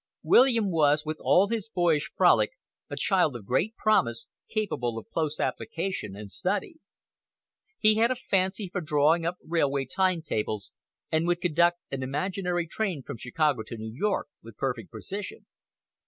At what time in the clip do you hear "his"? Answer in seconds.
1.49-1.69